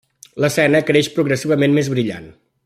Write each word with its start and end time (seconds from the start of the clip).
L'escena 0.45 0.81
creix 0.87 1.11
progressivament 1.19 1.77
més 1.79 1.93
brillant. 1.97 2.27